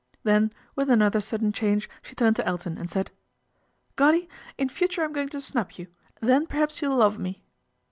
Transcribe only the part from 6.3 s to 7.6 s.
perhaps you'll love me.'